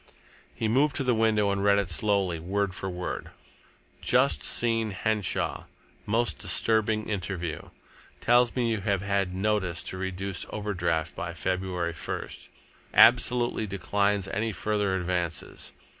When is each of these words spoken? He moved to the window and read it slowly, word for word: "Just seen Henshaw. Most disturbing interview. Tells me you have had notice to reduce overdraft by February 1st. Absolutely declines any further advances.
He 0.55 0.67
moved 0.67 0.95
to 0.95 1.03
the 1.03 1.13
window 1.13 1.51
and 1.51 1.63
read 1.63 1.77
it 1.77 1.87
slowly, 1.87 2.39
word 2.39 2.73
for 2.73 2.89
word: 2.89 3.29
"Just 4.01 4.41
seen 4.41 4.89
Henshaw. 4.89 5.65
Most 6.07 6.39
disturbing 6.39 7.07
interview. 7.07 7.69
Tells 8.19 8.55
me 8.55 8.71
you 8.71 8.81
have 8.81 9.03
had 9.03 9.35
notice 9.35 9.83
to 9.83 9.99
reduce 9.99 10.47
overdraft 10.49 11.15
by 11.15 11.35
February 11.35 11.93
1st. 11.93 12.49
Absolutely 12.95 13.67
declines 13.67 14.27
any 14.29 14.51
further 14.51 14.95
advances. 14.95 15.71